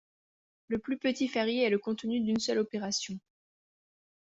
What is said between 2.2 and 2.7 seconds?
d’une seule